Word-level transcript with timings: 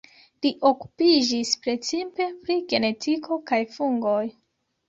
Li 0.45 0.51
okupiĝis 0.69 1.51
precipe 1.67 2.27
pri 2.47 2.57
genetiko 2.73 3.41
kaj 3.53 3.61
fungoj. 3.77 4.21